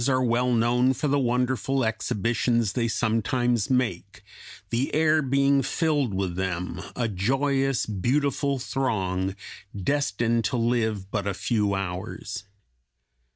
[0.07, 4.23] 183) are well known for the wonderful exhibitions they sometimes make,
[4.71, 9.35] the air being filled with them, a joyous, beautiful throng,
[9.77, 12.45] destined to live but a few hours.